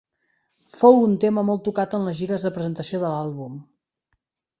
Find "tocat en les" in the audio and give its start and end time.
1.67-2.17